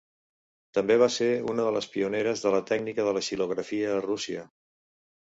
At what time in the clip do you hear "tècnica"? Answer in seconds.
2.71-3.05